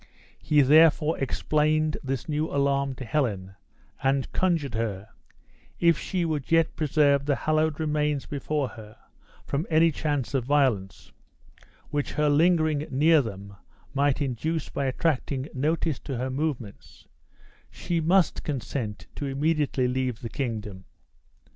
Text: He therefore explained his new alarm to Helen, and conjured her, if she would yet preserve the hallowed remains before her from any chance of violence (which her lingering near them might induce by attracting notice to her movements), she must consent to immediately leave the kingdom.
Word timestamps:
He 0.41 0.61
therefore 0.61 1.19
explained 1.19 1.95
his 2.03 2.27
new 2.27 2.49
alarm 2.49 2.95
to 2.95 3.05
Helen, 3.05 3.53
and 4.01 4.31
conjured 4.31 4.73
her, 4.73 5.09
if 5.79 5.95
she 5.99 6.25
would 6.25 6.51
yet 6.51 6.75
preserve 6.75 7.27
the 7.27 7.35
hallowed 7.35 7.79
remains 7.79 8.25
before 8.25 8.69
her 8.69 8.97
from 9.45 9.67
any 9.69 9.91
chance 9.91 10.33
of 10.33 10.43
violence 10.43 11.11
(which 11.91 12.13
her 12.13 12.29
lingering 12.31 12.87
near 12.89 13.21
them 13.21 13.55
might 13.93 14.23
induce 14.23 14.69
by 14.69 14.85
attracting 14.87 15.47
notice 15.53 15.99
to 15.99 16.17
her 16.17 16.31
movements), 16.31 17.05
she 17.69 18.01
must 18.01 18.43
consent 18.43 19.05
to 19.13 19.27
immediately 19.27 19.87
leave 19.87 20.21
the 20.21 20.29
kingdom. 20.29 20.85